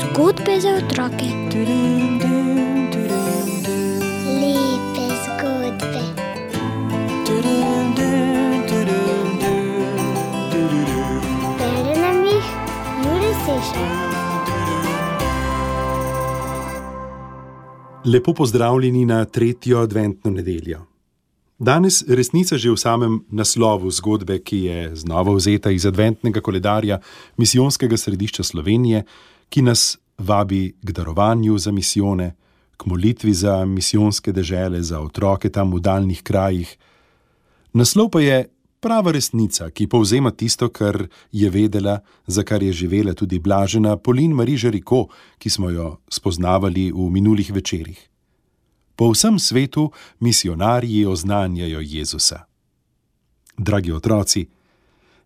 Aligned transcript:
Zgodbe 0.00 0.60
za 0.60 0.68
otroke. 0.68 1.26
Lepe 4.40 5.06
zgodbe. 5.24 6.02
Bere 11.58 12.00
nam 12.00 12.24
jih 12.24 12.46
Juri 13.04 13.32
Sešar. 13.44 14.06
Lepo 18.04 18.34
pozdravljeni 18.34 19.04
na 19.04 19.24
tretjo 19.24 19.78
adventno 19.78 20.30
nedeljo. 20.30 20.95
Danes 21.58 22.04
resnica 22.04 22.60
že 22.60 22.68
v 22.68 22.76
samem 22.76 23.24
naslovu 23.32 23.88
zgodbe, 23.88 24.44
ki 24.44 24.58
je 24.68 24.80
znova 24.96 25.32
vzeta 25.32 25.72
iz 25.72 25.88
adventnega 25.88 26.40
koledarja 26.44 27.00
Misijonskega 27.40 27.96
središča 27.96 28.44
Slovenije, 28.44 29.04
ki 29.48 29.62
nas 29.62 29.96
vabi 30.18 30.76
k 30.82 30.92
darovanju 30.92 31.56
za 31.58 31.72
misijone, 31.72 32.36
k 32.76 32.86
molitvi 32.86 33.32
za 33.32 33.64
misijonske 33.64 34.32
dežele, 34.32 34.82
za 34.82 35.00
otroke 35.00 35.48
tam 35.48 35.72
v 35.72 35.80
daljnih 35.80 36.20
krajih. 36.22 36.76
Naslov 37.72 38.10
pa 38.12 38.20
je 38.20 38.48
prava 38.80 39.12
resnica, 39.16 39.70
ki 39.70 39.88
povzema 39.88 40.30
tisto, 40.30 40.68
kar 40.68 41.08
je 41.32 41.50
vedela, 41.50 42.00
za 42.26 42.44
kar 42.44 42.62
je 42.62 42.72
živela 42.72 43.14
tudi 43.14 43.38
blažena 43.38 43.96
Polin 43.96 44.36
Mariža 44.36 44.70
Riko, 44.70 45.08
ki 45.38 45.50
smo 45.50 45.70
jo 45.70 45.96
spoznavali 46.08 46.92
v 46.92 47.08
minulih 47.10 47.48
večerjih. 47.52 48.15
Po 48.96 49.10
vsem 49.10 49.38
svetu 49.38 49.90
misionarji 50.20 51.06
oznanjajo 51.06 51.80
Jezusa. 51.80 52.44
Dragi 53.58 53.92
otroci, 53.92 54.48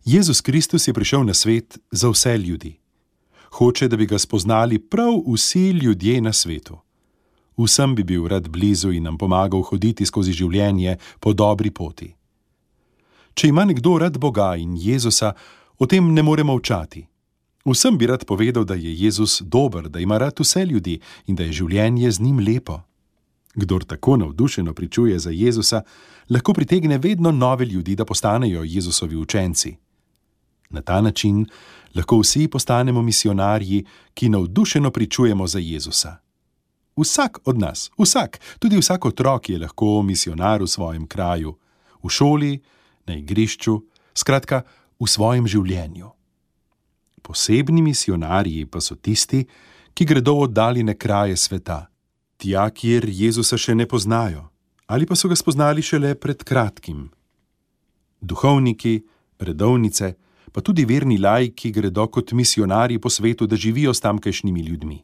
Jezus 0.04 0.40
Kristus 0.40 0.88
je 0.88 0.94
prišel 0.94 1.24
na 1.24 1.34
svet 1.34 1.78
za 1.90 2.08
vse 2.08 2.38
ljudi. 2.38 2.78
Hoče, 3.50 3.88
da 3.88 3.96
bi 3.96 4.06
ga 4.06 4.18
spoznali 4.18 4.78
prav 4.78 5.22
vsi 5.34 5.70
ljudje 5.70 6.20
na 6.20 6.32
svetu. 6.32 6.78
Vsem 7.56 7.94
bi 7.94 8.04
bil 8.04 8.26
rad 8.26 8.48
blizu 8.48 8.92
in 8.92 9.02
nam 9.02 9.18
pomagal 9.18 9.62
hoditi 9.62 10.06
skozi 10.06 10.32
življenje 10.32 10.96
po 11.20 11.32
dobri 11.32 11.70
poti. 11.70 12.14
Če 13.34 13.48
ima 13.48 13.64
nekdo 13.64 13.98
rad 13.98 14.18
Boga 14.18 14.56
in 14.56 14.76
Jezusa, 14.76 15.32
o 15.78 15.86
tem 15.86 16.14
ne 16.14 16.22
more 16.22 16.42
molčati. 16.44 17.06
Vsem 17.64 17.98
bi 17.98 18.06
rad 18.06 18.24
povedal, 18.24 18.64
da 18.64 18.74
je 18.74 18.94
Jezus 18.94 19.42
dober, 19.42 19.88
da 19.88 20.00
ima 20.00 20.18
rad 20.18 20.40
vse 20.40 20.64
ljudi 20.64 21.00
in 21.26 21.36
da 21.36 21.44
je 21.44 21.52
življenje 21.52 22.10
z 22.10 22.20
njim 22.20 22.38
lepo. 22.38 22.80
Kdor 23.54 23.84
tako 23.84 24.16
navdušeno 24.16 24.74
pričuje 24.74 25.18
za 25.18 25.30
Jezusa, 25.30 25.82
lahko 26.30 26.52
pritegne 26.52 26.98
vedno 26.98 27.30
nove 27.30 27.64
ljudi, 27.64 27.96
da 27.96 28.04
postanejo 28.04 28.62
Jezusovi 28.64 29.16
učenci. 29.16 29.76
Na 30.70 30.82
ta 30.82 31.00
način 31.00 31.46
lahko 31.94 32.18
vsi 32.18 32.48
postanemo 32.48 33.02
misionarji, 33.02 33.84
ki 34.14 34.28
navdušeno 34.28 34.90
pričujemo 34.90 35.46
za 35.46 35.58
Jezusa. 35.58 36.16
Vsak 36.96 37.38
od 37.44 37.58
nas, 37.58 37.90
vsak, 37.98 38.40
tudi 38.58 38.76
vsak 38.76 39.04
otrok 39.04 39.48
je 39.48 39.58
lahko 39.58 40.02
misionar 40.02 40.62
v 40.62 40.66
svojem 40.66 41.06
kraju, 41.06 41.56
v 42.02 42.08
šoli, 42.08 42.60
na 43.06 43.16
igrišču, 43.16 43.80
skratka, 44.14 44.62
v 45.00 45.06
svojem 45.06 45.46
življenju. 45.46 46.10
Posebni 47.22 47.82
misionarji 47.82 48.66
pa 48.66 48.80
so 48.80 48.94
tisti, 48.94 49.46
ki 49.94 50.04
gredo 50.04 50.34
v 50.34 50.46
oddaljene 50.48 50.94
kraje 50.94 51.36
sveta, 51.36 51.86
tja, 52.40 52.64
kjer 52.72 53.06
Jezusa 53.08 53.58
še 53.60 53.76
ne 53.76 53.86
poznajo, 53.88 54.48
ali 54.90 55.06
pa 55.06 55.16
so 55.16 55.28
ga 55.28 55.36
spoznali 55.38 55.84
šele 55.84 56.14
pred 56.18 56.42
kratkim. 56.46 57.08
Duhovniki, 58.20 59.00
redovnice, 59.40 60.14
pa 60.52 60.64
tudi 60.64 60.84
verni 60.88 61.18
lajki 61.20 61.70
gredo 61.72 62.08
kot 62.08 62.32
misionarji 62.32 62.98
po 62.98 63.10
svetu, 63.10 63.46
da 63.46 63.56
živijo 63.56 63.94
s 63.94 64.00
tamkajšnjimi 64.00 64.66
ljudmi. 64.66 64.98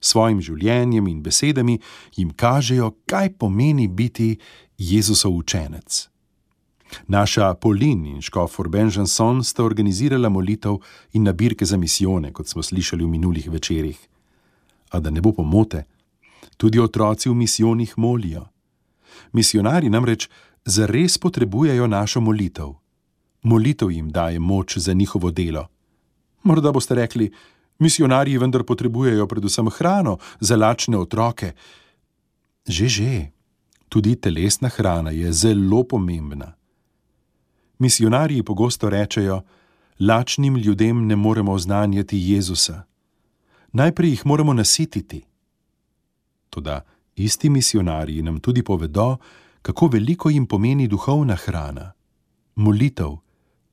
Svojim 0.00 0.40
življenjem 0.44 1.06
in 1.08 1.22
besedami 1.24 1.78
jim 2.16 2.32
kažejo, 2.36 2.90
kaj 3.08 3.36
pomeni 3.40 3.88
biti 3.88 4.34
Jezusov 4.78 5.36
učenec. 5.36 6.08
Naša 7.08 7.54
Polin 7.54 8.04
in 8.06 8.20
škofor 8.22 8.68
Benžanson 8.68 9.40
sta 9.44 9.64
organizirala 9.64 10.28
molitev 10.28 10.76
in 11.12 11.24
nabirke 11.24 11.64
za 11.64 11.76
misijone, 11.76 12.32
kot 12.32 12.48
smo 12.48 12.62
slišali 12.62 13.04
v 13.04 13.08
minulih 13.08 13.48
večerjih. 13.50 13.98
A 14.92 15.00
da 15.00 15.10
ne 15.10 15.20
bo 15.20 15.32
pomote, 15.32 15.84
tudi 16.64 16.80
otroci 16.80 17.28
v 17.28 17.34
misijonih 17.34 17.92
molijo. 17.96 18.46
Misionari 19.32 19.90
namreč 19.90 20.28
zares 20.64 21.18
potrebujejo 21.18 21.86
našo 21.86 22.20
molitev. 22.20 22.70
Molitev 23.42 23.90
jim 23.90 24.08
daje 24.08 24.38
moč 24.38 24.78
za 24.78 24.92
njihovo 24.92 25.30
delo. 25.30 25.66
Morda 26.42 26.72
boste 26.72 26.94
rekli, 26.94 27.28
misionarji 27.78 28.38
vendar 28.38 28.64
potrebujejo 28.64 29.26
predvsem 29.26 29.68
hrano 29.68 30.16
za 30.40 30.56
lačne 30.56 30.96
otroke. 30.98 31.52
Že, 32.66 32.88
že, 32.88 33.30
tudi 33.88 34.16
telesna 34.16 34.68
hrana 34.68 35.10
je 35.10 35.32
zelo 35.32 35.84
pomembna. 35.84 36.54
Misionarji 37.78 38.42
pogosto 38.42 38.88
rečejo: 38.88 39.42
Lačnim 40.00 40.56
ljudem 40.56 41.06
ne 41.06 41.16
moremo 41.16 41.52
oznanjati 41.52 42.16
Jezusa. 42.32 42.82
Najprej 43.72 44.10
jih 44.10 44.26
moramo 44.26 44.52
nasititi. 44.54 45.24
Toda 46.54 46.84
isti 47.16 47.50
misionarji 47.50 48.22
nam 48.22 48.40
tudi 48.40 48.62
povedo, 48.62 49.16
kako 49.62 49.86
veliko 49.86 50.30
jim 50.30 50.46
pomeni 50.46 50.86
duhovna 50.88 51.34
hrana, 51.34 51.92
molitev, 52.54 53.16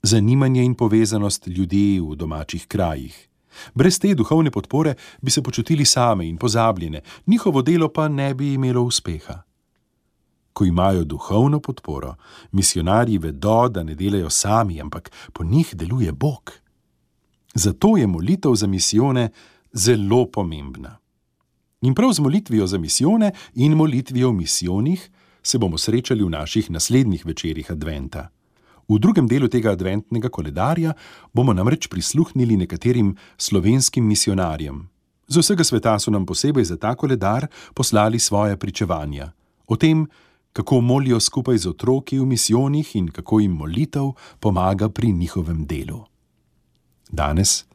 zanimanje 0.03 0.63
in 0.63 0.73
povezanost 0.75 1.47
ljudi 1.47 1.99
v 1.99 2.15
domačih 2.15 2.65
krajih. 2.67 3.27
Brez 3.75 3.99
te 3.99 4.15
duhovne 4.15 4.51
podpore 4.51 4.95
bi 5.21 5.31
se 5.31 5.43
počutili 5.43 5.85
same 5.85 6.27
in 6.27 6.37
pozabljene, 6.37 7.01
njihovo 7.27 7.61
delo 7.61 7.89
pa 7.89 8.07
ne 8.07 8.33
bi 8.33 8.53
imelo 8.53 8.81
uspeha. 8.83 9.41
Ko 10.53 10.65
imajo 10.65 11.03
duhovno 11.03 11.59
podporo, 11.59 12.15
misionarji 12.51 13.17
vedo, 13.17 13.67
da 13.69 13.83
ne 13.83 13.95
delajo 13.95 14.29
sami, 14.29 14.81
ampak 14.81 15.11
po 15.33 15.43
njih 15.43 15.75
deluje 15.75 16.11
Bog. 16.11 16.51
Zato 17.53 17.97
je 17.97 18.07
molitev 18.07 18.55
za 18.55 18.67
misijone 18.67 19.29
zelo 19.73 20.25
pomembna. 20.25 21.00
In 21.81 21.93
prav 21.93 22.13
z 22.13 22.19
molitvijo 22.19 22.67
za 22.67 22.77
misijone 22.77 23.31
in 23.55 23.73
molitvijo 23.73 24.29
v 24.29 24.33
misijonih 24.33 25.09
se 25.43 25.57
bomo 25.57 25.77
srečali 25.77 26.23
v 26.23 26.29
naših 26.29 26.71
naslednjih 26.71 27.25
večerjih 27.25 27.71
Adventa. 27.71 28.29
V 28.89 28.99
drugem 28.99 29.27
delu 29.27 29.47
tega 29.47 29.71
adventnega 29.71 30.29
koledarja 30.29 30.93
bomo 31.33 31.53
namreč 31.53 31.87
prisluhnili 31.87 32.57
nekaterim 32.57 33.15
slovenskim 33.37 34.05
misionarjem. 34.07 34.89
Z 35.27 35.37
vsega 35.37 35.63
sveta 35.63 35.99
so 35.99 36.11
nam 36.11 36.25
posebej 36.25 36.63
za 36.63 36.77
ta 36.77 36.95
koledar 36.95 37.47
poslali 37.73 38.19
svoje 38.19 38.57
pričevanja 38.57 39.31
o 39.67 39.75
tem, 39.75 40.05
kako 40.53 40.81
molijo 40.81 41.19
skupaj 41.19 41.57
z 41.57 41.67
otroki 41.67 42.19
v 42.19 42.25
misijonih 42.25 42.95
in 42.95 43.07
kako 43.07 43.39
jim 43.39 43.51
molitev 43.51 44.11
pomaga 44.39 44.89
pri 44.89 45.13
njihovem 45.13 45.65
delu. 45.65 46.03
Danes, 47.11 47.65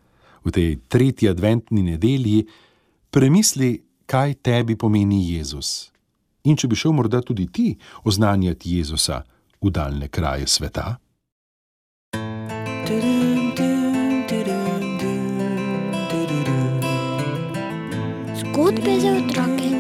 v 0.44 0.50
tej 0.52 0.76
tretji 0.88 1.28
adventni 1.28 1.82
nedelji, 1.82 2.46
premisli, 3.10 3.86
kaj 4.06 4.34
tebi 4.34 4.76
pomeni 4.76 5.20
Jezus. 5.34 5.90
In 6.46 6.56
če 6.56 6.70
bi 6.70 6.78
šel 6.78 6.94
morda 6.94 7.20
tudi 7.26 7.48
ti 7.50 7.74
oznanjati 8.04 8.76
Jezusa 8.78 9.22
v 9.62 9.70
daljne 9.70 10.08
kraje 10.08 10.46
sveta? 10.46 10.96
Zgodbe 18.38 18.94
za 19.00 19.10
otroke. 19.18 19.70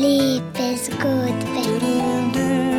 Lepe 0.00 0.68
zgodbe. 0.84 2.77